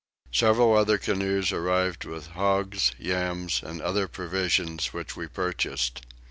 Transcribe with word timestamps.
Several 0.31 0.75
other 0.75 0.97
canoes 0.97 1.51
arrived 1.51 2.05
with 2.05 2.29
hogs, 2.31 2.91
yams, 2.97 3.61
and 3.61 3.79
other 3.83 4.07
provisions, 4.07 4.93
which 4.93 5.15
we 5.15 5.27
purchased. 5.27 6.01